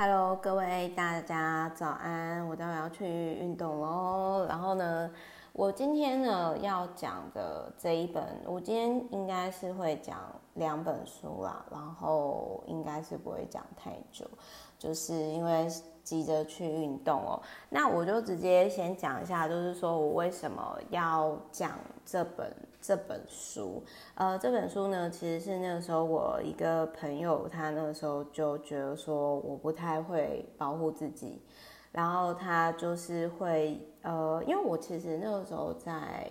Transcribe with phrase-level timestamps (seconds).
[0.00, 2.46] Hello，各位大家早安！
[2.46, 3.04] 我待会要去
[3.34, 4.46] 运动喽。
[4.48, 5.10] 然后呢，
[5.52, 10.16] 我今天呢要讲的这一本，我今天应该是会讲
[10.54, 14.24] 两本书啦，然后应该是不会讲太久，
[14.78, 15.66] 就是因为
[16.04, 17.42] 急着去运动哦。
[17.68, 21.72] 那我就直接先讲一下，就是说我为什么要讲
[22.06, 22.54] 这本。
[22.80, 23.82] 这本书，
[24.14, 31.42] 呃，这本书呢，其实是那个时候我一个朋友，他那个时候就觉得说我不太会保护自己，
[31.92, 36.30] 然后他就是会，呃，因为我其实那个时候在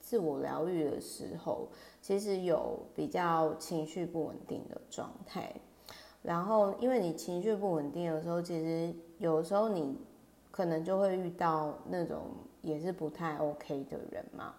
[0.00, 1.68] 自我疗愈的时候，
[2.02, 5.52] 其实有比较情绪不稳定的状态，
[6.22, 9.96] 然后因为你情绪不稳定的时候，其实有时候你
[10.50, 12.22] 可能就会遇到那种
[12.60, 14.54] 也是不太 OK 的人嘛。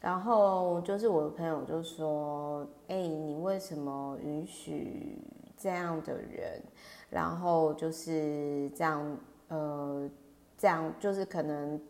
[0.00, 5.18] 然后就是我的朋友就说：“哎、你为什么允许
[5.56, 6.62] 这样的人？
[7.10, 10.08] 然后就是这样，呃，
[10.56, 11.80] 这样就是可能，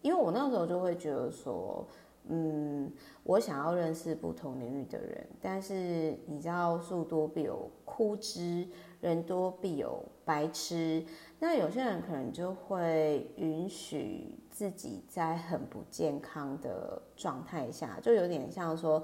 [0.00, 1.86] 因为我那时候就会觉得说，
[2.28, 2.90] 嗯，
[3.22, 8.66] 我想要认识不同领域的人，但是你知道，树多必有枯枝，
[9.02, 11.04] 人多必有白痴。
[11.38, 19.00] 那有些人可能就会允许。”自己在很不健康的状态下，就有点像说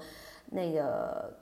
[0.47, 1.33] 那个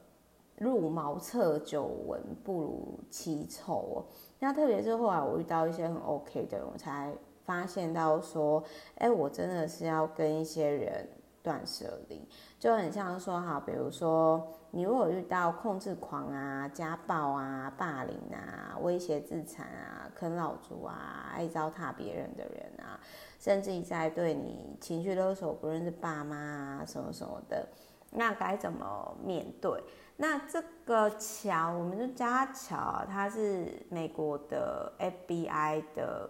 [0.59, 4.05] 入茅厕久闻不如其臭哦。
[4.37, 7.11] 那特别是后来我遇到一些很 OK 的人，我才
[7.43, 8.63] 发现到说，
[8.99, 11.09] 哎，我真的是要跟一些人
[11.43, 12.27] 断舍离，
[12.57, 22.99] 就很像说哈，比如说你如果遇到控制狂啊、家暴啊、霸凌啊、威胁自残啊、啃老族啊、爱糟蹋别人的人啊。
[23.39, 27.67] 甚至在对你情绪勒索，不论是爸妈啊什么什么的，
[28.09, 29.83] 那该怎么面对？
[30.15, 36.29] 那这个乔，我们就叫他乔，他是美国的 FBI 的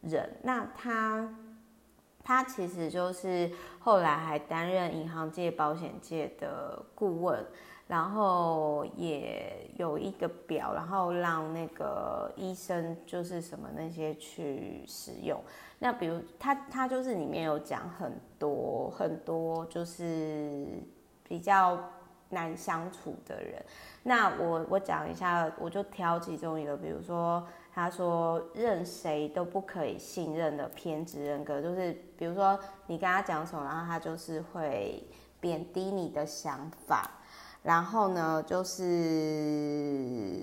[0.00, 1.32] 人，那他
[2.28, 7.42] 他其实就是后来还担任银行界、保险界的顾问。
[7.86, 15.40] 然后也有一个表，然后让那个医生就是什么那些去使用。
[15.78, 20.66] 那比如他他就是里面有讲很多很多就是
[21.26, 21.82] 比较
[22.28, 23.64] 难相处的人。
[24.02, 27.42] 那我我讲一下，我就挑其中一个，比如说
[27.78, 32.58] 他说任谁都不可以信任的偏执人格，就是比如说
[32.88, 35.06] 你跟他讲什么，然后他就是会
[35.38, 37.08] 贬低你的想法。
[37.62, 40.40] 然后呢，就是，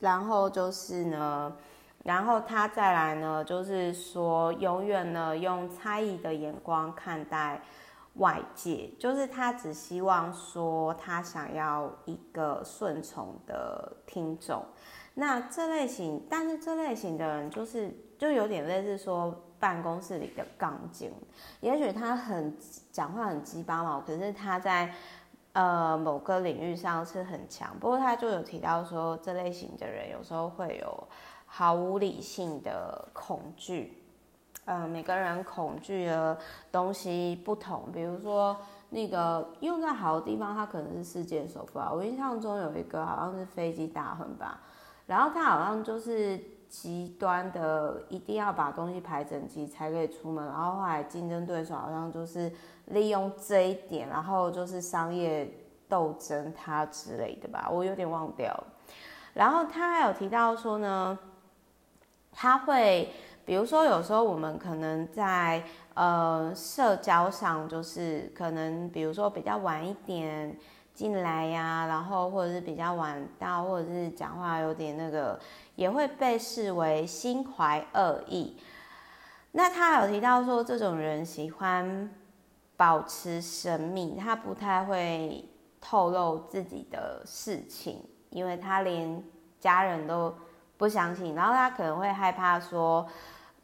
[0.00, 1.56] 然后就是呢，
[2.04, 7.60] 然后他再来呢，就是说，永远呢用猜疑的眼光看待
[8.14, 14.64] 外界，就是他只希望说他想要一个顺从的听众。
[15.14, 21.12] 那这类型，但是这类型的人就是就有点类似说办公室里的杠精，
[21.60, 22.56] 也许他很
[22.90, 24.92] 讲话很鸡巴嘛，可是他在。
[25.54, 31.06] 呃，某个领域上是很强，不过他就有提到说，这类型的人有时候会有
[31.44, 34.02] 毫无理性的恐惧。
[34.64, 36.38] 呃，每个人恐惧的
[36.70, 38.56] 东西不同，比如说
[38.88, 41.92] 那个用在好的地方，它可能是世界首富啊。
[41.92, 44.58] 我印象中有一个好像是飞机大亨吧，
[45.12, 52.50] 然后他好像就是极端的，一定要把东西排整齐才可以出门，然后后来竞争对手好像就是。
[52.86, 55.48] 利用这一点，然后就是商业
[55.88, 58.52] 斗争他之类的吧，我有点忘掉。
[59.34, 61.16] 然后他还有提到说呢，
[62.32, 63.08] 他会，
[63.46, 65.62] 比如说有时候我们可能在
[65.94, 70.54] 呃社交上，就是可能比如说比较晚一点
[70.94, 75.38] 进来呀，然后或者是比较晚到，或者是讲话有点那个，
[75.74, 78.56] 也会被视为心怀恶意。
[79.52, 82.10] 那他有提到说，这种人喜欢。
[82.74, 85.48] 保持神秘，他不太会
[85.80, 89.22] 透露自己的事情，因为他连
[89.60, 90.34] 家人都
[90.76, 91.32] 不相信。
[91.32, 93.06] 然后他可能会害怕说，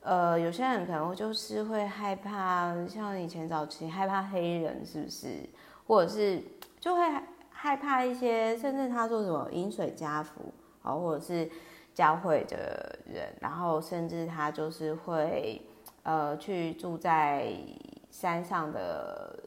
[0.03, 5.41] 呃，有些人可能就是会害怕，像以前早期害怕黑人，是不是？
[5.85, 6.41] 或者是
[6.81, 7.03] 就会
[7.51, 10.53] 害怕一些，甚至他说什么饮水家福，
[10.83, 11.51] 或者是
[11.95, 15.61] 教会的人，然后甚至他就是会
[16.03, 17.53] 呃去住在。
[18.11, 19.39] 山上的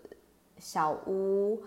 [0.58, 1.62] 小屋，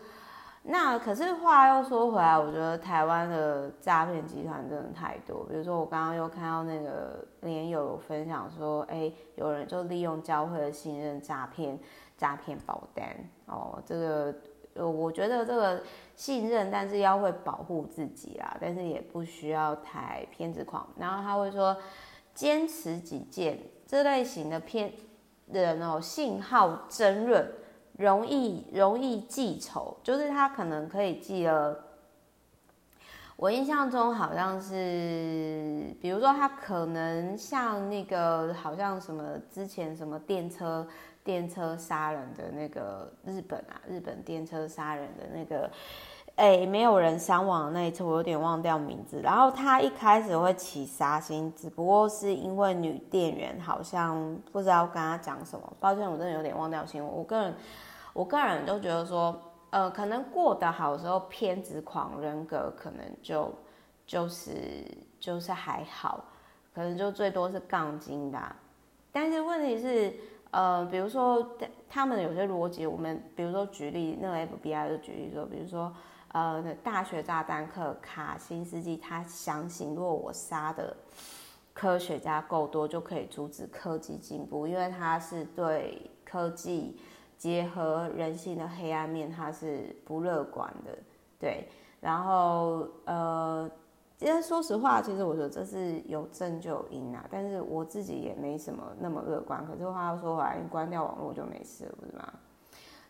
[0.62, 5.44] 那可是话又说回来，我觉得台湾的诈骗集团真的太多。
[5.44, 11.78] 比如说，我刚刚又看到那个连友分享说，哎、有人就利用教会的信任诈骗
[12.16, 13.04] 诈骗保单
[13.46, 14.34] 哦，这个
[14.74, 15.82] 呃，我觉得这个
[16.14, 20.86] 信任，但是要会保护自己啦，但是也不需要太偏执狂。
[20.98, 21.76] 然后他会说，
[22.34, 24.92] 坚持己见这类型的偏
[25.52, 27.48] 人哦，性好争论，
[27.96, 31.80] 容易容易记仇，就是他可能可以记了。
[33.36, 40.86] 我印象中好像是，比如说他可能像那个，好像什么之前什么电车
[41.24, 45.68] 电车杀人的那个日本啊，日本电车杀人的那个，
[46.36, 49.20] 哎，没有人伤亡的那一次，我有点忘掉名字。
[49.22, 57.12] 然后他一开始会起杀心，只不过是因为女店员好像不知道跟他讲什么，抱歉，我真的有点忘掉新闻。
[57.12, 57.54] 我个人，
[58.12, 59.34] 我个人都觉得说。
[59.70, 63.52] 呃，可能过得好的时候，偏执狂人格可能就
[64.06, 64.52] 就是
[65.18, 66.24] 就是还好，
[66.72, 68.38] 可能就最多是杠精的。
[69.10, 70.14] 但是问题是，
[70.54, 71.44] 呃，比如说
[71.88, 75.92] 他们有些逻辑，我们比如说举例，那个 FBI 就举例说，比如说
[76.28, 80.96] 呃，大学炸弹客卡辛斯基，他相信如果我杀的
[81.72, 86.96] 科学家够多，就可以阻止科技进步，因为他是对科技。
[87.36, 90.96] 结合人性的黑暗面，他是不乐观的，
[91.38, 91.68] 对。
[92.00, 93.68] 然后，呃，
[94.16, 97.26] 其实说实话，其实我觉得这是有正就有因啊。
[97.30, 99.66] 但是我自己也没什么那么乐观。
[99.66, 102.32] 可是话又说回来，你关掉网络就没事了，不是吗？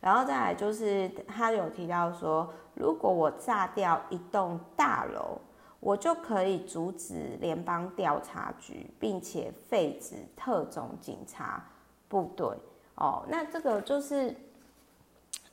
[0.01, 5.39] 然后再来就是，他有提到说，如果我炸掉一栋大楼，
[5.81, 11.63] 我就可以阻止联邦调查局，并且废止特种警察
[12.09, 12.49] 部队。
[12.97, 14.35] 哦，那这个就是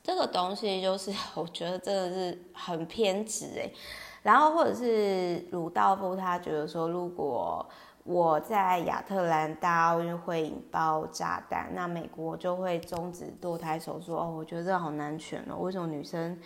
[0.02, 3.70] 这个东西，就是 我觉得真的是很偏执哎。
[4.22, 7.66] 然后或者是鲁道夫，他觉得说，如果
[8.04, 14.16] 我在亚特兰大奥运会引爆炸弹，那美国就会终止堕胎手术。
[14.16, 15.56] 哦，我觉得这好难选哦。
[15.56, 16.38] 为什么女生？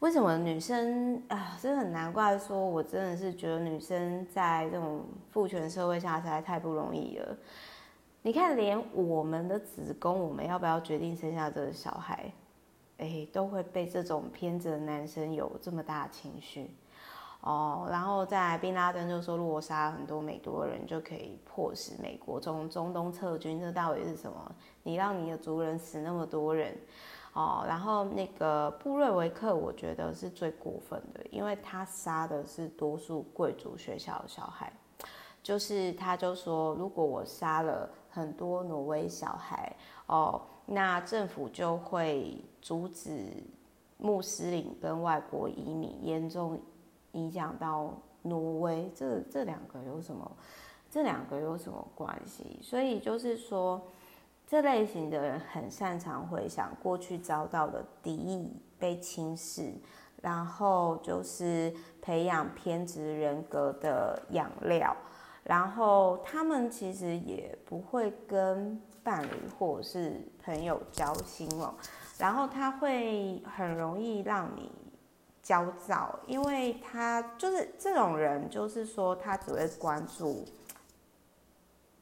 [0.00, 1.56] 为什么女生啊？
[1.58, 2.38] 真的很难怪。
[2.38, 7.36] 说我真的是觉得女生在这种父权社会下实在太不容易了。
[8.20, 12.30] 你看，连我们的子宫，我们要不要决定生下这个小孩，
[12.98, 16.70] 哎，都会被这种偏执的男生有这么大的情绪
[17.46, 17.86] 哦。
[17.88, 24.52] 然后在宾拉登就说，如果杀了很多美国人，就可以迫使美国从中东撤军，这到底是什么？
[24.82, 26.76] 你让你的族人死那么多人
[27.32, 27.64] 哦。
[27.66, 34.72] 然后那个布瑞维克，我觉得是最过分的，因为他杀的是多数贵族学校的小孩，
[35.42, 37.88] 就是他就说，如果我杀了。
[38.08, 39.76] 很多挪威小孩
[40.06, 43.30] 哦，那政府就会阻止
[43.98, 46.58] 穆斯林跟外国移民，严重
[47.16, 47.92] 影响到
[48.22, 48.90] 挪威。
[48.94, 50.30] 这这两个有什么？
[50.88, 52.58] 这两个有什么关系？
[52.62, 53.82] 所以就是说，
[54.46, 59.74] 这类型的人很擅长回想过去遭到的敌意、被轻视，
[60.22, 64.96] 然后就是培养偏执人格的养料。
[65.42, 71.74] 然后他们其实也不会跟伴侣或者是朋友交心哦，
[72.18, 74.72] 然后他会很容易让你
[75.46, 80.44] 焦躁，因为他就是这种人，就是说他只会关注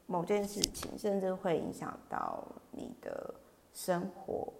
[0.07, 3.35] 某件事情，甚至会影响到你的
[3.71, 4.51] 生活。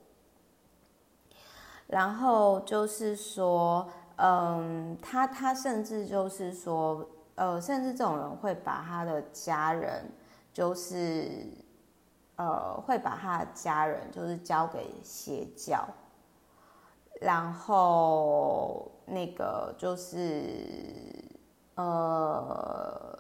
[1.88, 7.10] 然后就是说，嗯，他他甚至就是说。
[7.38, 10.10] 呃，甚至这种人会把他的家人，
[10.54, 11.46] 就是，
[12.38, 15.86] 呃，会把他的家人就是交给邪教，
[17.22, 20.54] 然后那个就是，
[21.76, 23.18] 呃，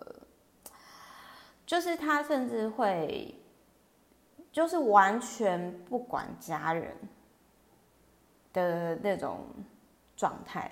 [1.66, 3.34] 就是他甚至会，
[4.52, 6.96] 就是完全不管家人
[8.54, 9.40] 的那种
[10.16, 10.72] 状态。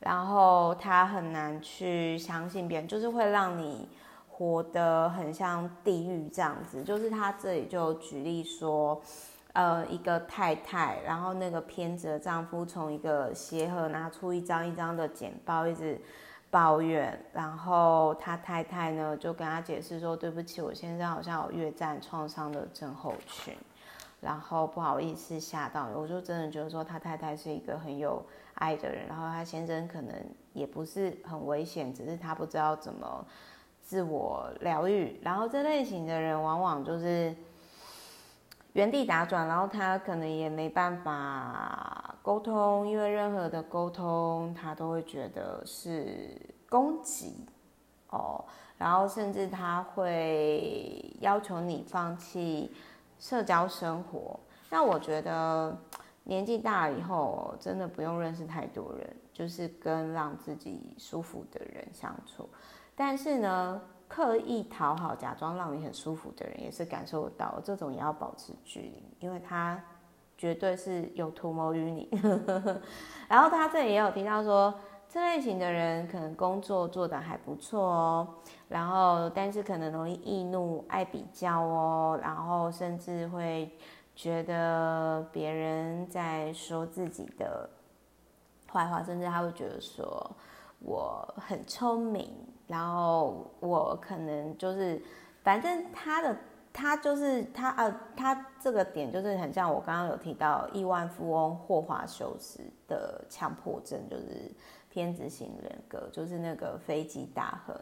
[0.00, 3.88] 然后他很难去相信别人，就是会让你
[4.28, 6.84] 活得很像地狱这样子。
[6.84, 9.02] 就是他这里就举例说，
[9.58, 16.00] 呃，一个太太，然后那个偏执的丈夫从一个鞋盒拿出一张一张的简报，一直
[16.48, 17.18] 抱怨。
[17.32, 23.52] 然后他太太呢就跟他解释说：“对不起，我先生好像有越战创伤的症候群，
[24.20, 28.24] 然后不好意思吓到你。”我就真的觉得说他太太是一个很有。
[28.60, 30.12] 爱的人，然后他先生可能
[30.52, 33.24] 也不是很危险，只是他不知道怎么
[33.80, 35.16] 自我疗愈。
[35.22, 37.32] 然后这类型的人往往就是
[38.72, 47.46] 原地打转，然后他可能也没办法沟通，因为任何的沟通他都会觉得是攻击
[48.10, 48.44] 哦，
[48.76, 52.70] 然后甚至他会要求你放弃
[53.18, 54.38] 社交生活。
[54.70, 55.76] 那我觉得。
[56.24, 62.46] 年纪大了以后，真的不用认识太多人，就是跟让自己舒服的人相处。
[62.94, 69.78] 但是呢，刻意讨好、假装让你很舒服的人，也是感受得到，这种也要保持距离，因为他
[70.36, 72.08] 绝对是有图谋于你。
[73.28, 74.74] 然后他这里也有提到说，
[75.08, 78.34] 这类型的人可能工作做得还不错哦，
[78.68, 83.70] 然后但是可能容易易怒、爱比较哦，然后甚至会
[84.16, 87.68] 觉得别人在说自己的
[88.72, 90.30] 坏话，甚至他会觉得说
[90.78, 92.32] 我很聪明。
[92.68, 95.02] 然后我可能就是，
[95.42, 96.36] 反正他的
[96.70, 104.52] 他就是他呃，他这个点就是很像我刚刚有提到亿万富翁霍华修斯的强迫症，就是
[104.90, 107.74] 偏执型人格，就是那个飞机大亨。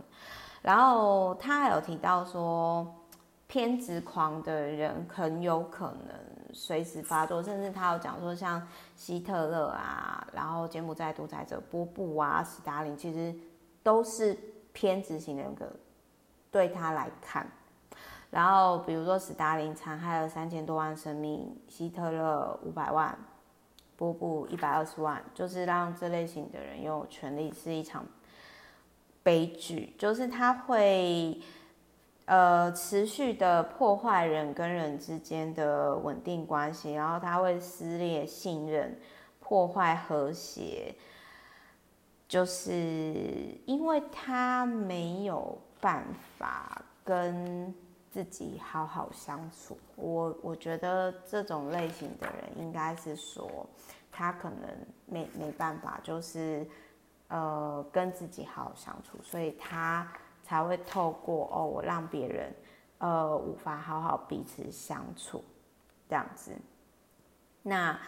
[0.62, 2.86] 然后他还有提到说，
[3.48, 8.64] 偏执狂的人很有可能随时发作，甚至他有讲说，像
[8.94, 13.34] 希特勒啊，然后柬埔寨独裁者波布啊，斯达林，其实
[13.82, 14.38] 都是。
[14.76, 15.64] 偏执型人格
[16.50, 17.50] 对他来看，
[18.30, 23.18] 然后比如说史达林残害了三千多万生命，希特勒五百万，
[23.96, 28.04] 波布一百二十万，就是让这类型的人拥有权力是一场
[29.22, 31.40] 悲剧，就是他会
[32.26, 39.00] 呃持续的破坏人跟人之间的稳定关系，然后他会撕裂信任，
[39.40, 40.94] 破坏和谐。
[42.28, 42.74] 就是
[43.66, 46.04] 因为他没有办
[46.38, 47.72] 法跟
[48.10, 53.66] 自己好好相处，我我觉得这种类型的人应该是说，
[54.10, 54.68] 他可能
[55.04, 56.66] 没没办法，就是
[57.28, 60.10] 呃跟自己好好相处，所以他
[60.42, 62.54] 才会透过哦，我让别人
[62.98, 65.44] 呃无法好好彼此相处
[66.08, 66.52] 这样子。
[67.62, 67.98] 那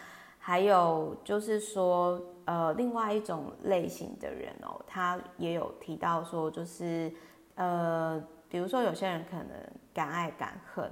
[0.48, 2.18] 还有就是说。
[2.48, 7.12] 呃，另外一种类型的人哦，他也有提到说，就是
[7.56, 9.48] 呃，比如说有些人可能
[9.92, 10.90] 敢爱敢恨，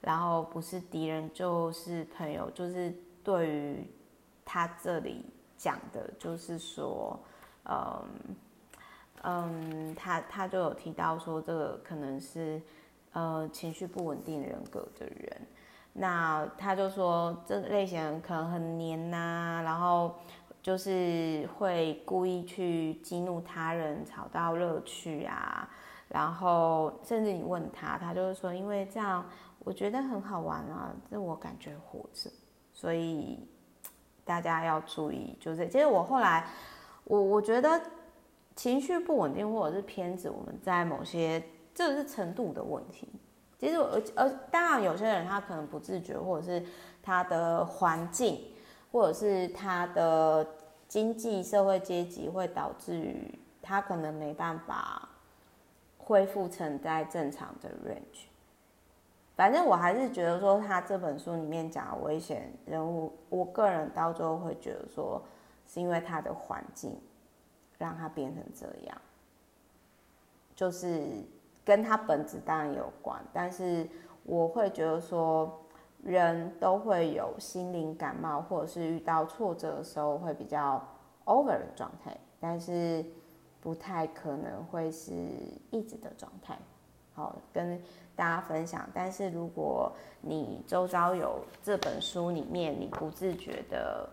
[0.00, 3.86] 然后不是敌人就是朋友，就是对于
[4.44, 5.24] 他这里
[5.56, 7.16] 讲的，就是说，
[7.66, 8.04] 嗯
[9.22, 12.60] 嗯，他他就有提到说，这个可能是
[13.12, 15.46] 呃情绪不稳定人格的人，
[15.98, 20.14] 那他就说这类型可能很黏呐、然后。
[20.60, 25.66] 就是会故意去激怒他人，找到乐趣啊，
[26.08, 29.24] 然后甚至你问他，他就是说，因为这样
[29.60, 32.28] 我觉得很好玩啊，这我感觉活着，
[32.74, 33.38] 所以
[34.24, 35.34] 大家要注意。
[35.40, 36.46] 就是其实我后来，
[37.04, 37.80] 我我觉得
[38.54, 43.08] 情绪不稳定或者是偏执，我们在某些这是程度的问题。
[43.58, 46.64] 其实我而当然有些人他可能不自觉，或者是
[47.02, 48.40] 他的环境，
[48.92, 50.46] 或者是他的。
[50.88, 55.06] 经济社会阶级会导致于他可能没办法
[55.98, 58.22] 恢复成在正常的 range。
[59.36, 65.22] 反正我还是觉得说，他这本书里面讲的危险人物，我个人到最后会觉得说，
[65.66, 66.98] 是因为他的环境
[67.76, 68.98] 让他变成这样，
[70.56, 71.22] 就是
[71.68, 73.86] 跟他本质当然有关，但是
[74.24, 75.62] 我会觉得说。
[76.04, 80.80] 人都会有心灵感冒，或者是遇到挫折的时候会比较
[81.24, 83.04] over 的状态，但是
[83.60, 85.12] 不太可能会是
[85.72, 86.56] 一直的状态。
[87.14, 87.82] 好，跟
[88.14, 88.88] 大家分享。
[88.94, 94.08] 但是如果你周遭有这本书里面你不自觉的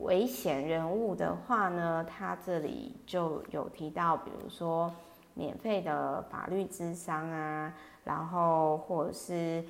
[0.00, 4.92] 危险人物的话呢，他这里就有提到，比如说
[5.34, 7.72] 免费的法律咨商啊，
[8.04, 9.64] 然后或者是。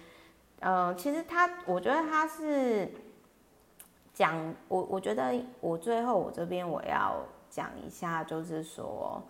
[0.65, 2.89] 呃，其实他，我觉得他是
[4.15, 7.17] 讲我，我觉得我最后我这边我要
[7.51, 9.21] 讲一下，就是说，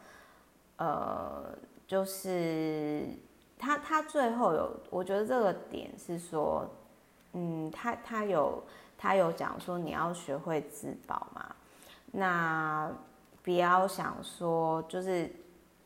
[0.77, 3.09] 呃，就是
[3.59, 6.69] 他他最后有，我觉得这个点是说，
[7.33, 8.62] 嗯，他他有
[8.99, 11.57] 他有讲说你要学会自保嘛，
[12.11, 12.93] 那
[13.43, 15.35] 不要想说就是，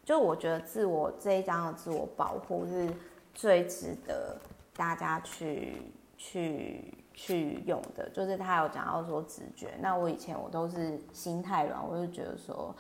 [0.07, 2.89] 就我觉得自我这一章的自我保护是
[3.35, 4.35] 最值得。
[4.79, 9.71] 大家去去去用的，就是他有讲到说直觉。
[9.81, 12.77] 那我以前我都是心太软，我就觉得说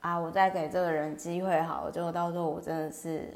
[0.00, 3.32] 啊，我再给这个人机会好了，结果到时候我真的是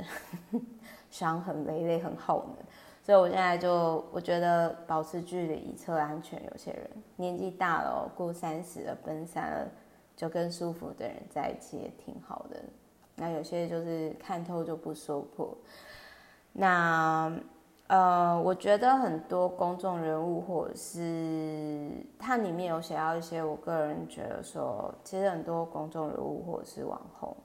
[1.10, 2.66] 伤痕累累，很后呢。
[3.02, 6.38] 所以我现在就我觉得保持距离以策安全。
[6.44, 9.66] 有些人年纪大了，过三十了，奔三了，
[10.14, 12.62] 就跟舒服的人在一起也挺好的。
[13.16, 15.56] 那有些就是看透就不说破。
[16.52, 17.32] 那。
[17.88, 27.36] 呃，我觉得很多公众人物，或者是它里面有写到一些，我个人觉得说，其实很多公众人物或者是网红，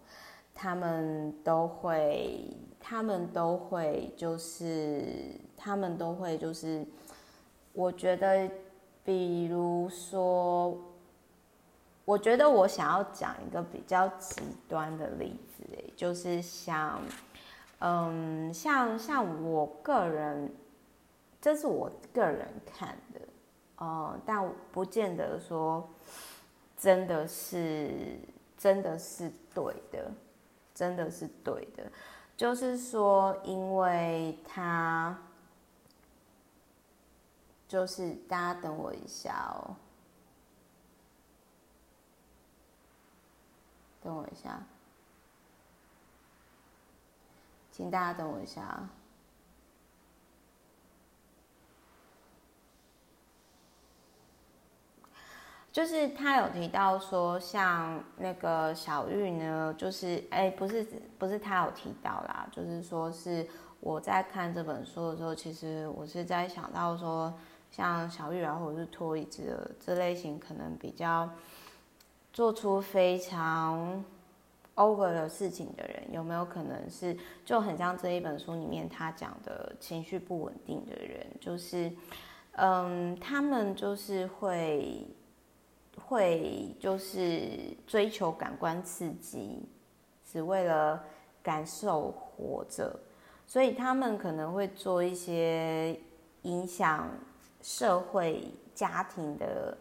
[0.56, 6.84] 他们都会，他们都会，就是他们都会，就是，
[7.74, 8.50] 我觉得，
[9.04, 10.76] 比如说，
[12.04, 15.51] 我觉得我想要讲一个比较极端的例子，
[15.96, 17.02] 就是像。
[17.84, 20.54] 嗯，像像我个人，
[21.42, 23.20] 这是我个人看的，
[23.78, 25.90] 哦、但不见得说
[26.78, 28.20] 真的是
[28.56, 30.12] 真的是对的，
[30.76, 31.92] 真的是对的，
[32.38, 35.18] 就是说，因为他，
[37.68, 39.76] 就是大家等我一下哦，
[44.04, 44.64] 等我一下。
[47.72, 48.90] 请大家等我一下啊，
[55.72, 60.86] 就是他有提到说，像那个小玉呢，就是哎，不是
[61.18, 63.48] 不是他有提到啦，就是说是
[63.80, 67.34] 我在看这本书的时候，其实我是在想到说，
[67.72, 71.30] 像小玉啊，或者是拖椅子的这类型，可能比较
[72.34, 74.04] 做出非常。
[74.82, 81.92] Over 的事情的人有没有可能是就很像这一本书里面他讲的情绪不稳定的人，就是，
[82.54, 85.08] 嗯，他们就是会
[86.08, 87.50] 会就是
[87.86, 89.64] 追求感官刺激，
[90.26, 91.02] 只为了
[91.44, 93.00] 感受活着，
[93.46, 95.96] 所以他们可能会做一些
[96.42, 97.08] 影响
[97.62, 99.78] 社会家庭的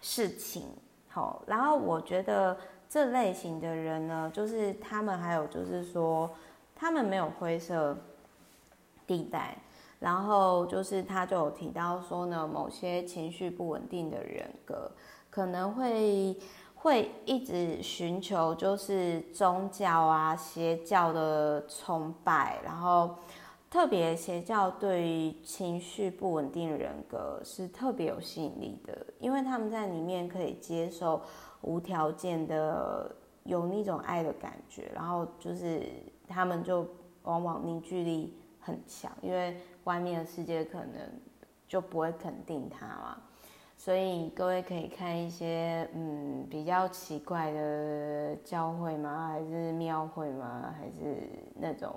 [0.00, 0.64] 事情。
[1.08, 2.56] 好，然后我觉得。
[2.88, 6.30] 这类型的人呢，就是他们还有就是说，
[6.74, 7.96] 他们没有灰色
[9.06, 9.56] 地带，
[10.00, 14.90] 然后就是他就有提到说呢，某些情绪不稳定的人格
[15.28, 16.36] 可能会
[16.74, 23.16] 会一直寻求就是宗教啊邪教的崇拜，然后
[23.70, 31.22] 特别邪教对于情绪不稳定的人格是特别有吸引力的，因为他们在里面可以接受。
[31.62, 35.82] 无条件的有那种爱的感觉，然后就是
[36.28, 36.86] 他们就
[37.24, 40.94] 往往凝聚力很强，因为外面的世界可能
[41.66, 43.20] 就不会肯定他嘛。
[43.76, 49.30] 所以各位可以看一些嗯比较奇怪的教会吗？
[49.32, 50.72] 还是庙会吗？
[50.78, 51.92] 还是那种？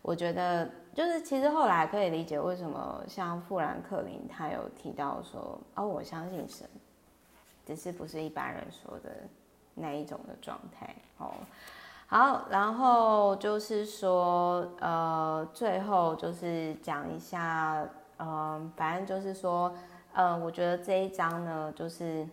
[0.00, 6.68] 我觉得就是其实后来可以理解为什么像富兰克林他有提到说哦，我相信神。
[7.66, 9.10] 只是不是一般人说的
[9.74, 11.30] 那一种的状态哦。
[12.08, 19.72] 好，然后就是说，呃，最后就是讲一下，嗯、呃，反正就是说，
[20.12, 22.26] 呃，我觉得这一章呢，就是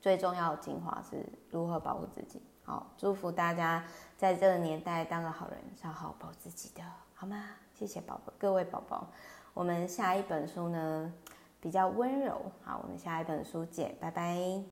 [0.00, 2.40] 最重要的精华是如何保护自己。
[2.70, 3.82] 好，祝福大家
[4.16, 6.84] 在这个年代当个好人，是要好保自己的，
[7.16, 7.46] 好吗？
[7.74, 9.08] 谢谢宝宝，各位宝宝，
[9.54, 11.12] 我们下一本书呢，
[11.60, 14.62] 比较温柔，好，我们下一本书见，拜拜。